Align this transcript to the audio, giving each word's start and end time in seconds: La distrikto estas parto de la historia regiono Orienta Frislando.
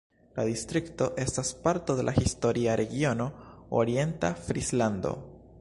La 0.37 0.45
distrikto 0.45 1.09
estas 1.25 1.51
parto 1.67 1.97
de 2.01 2.07
la 2.09 2.15
historia 2.23 2.79
regiono 2.83 3.31
Orienta 3.83 4.37
Frislando. 4.49 5.17